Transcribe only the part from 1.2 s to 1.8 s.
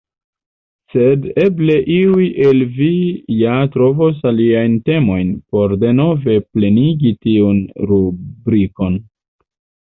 eble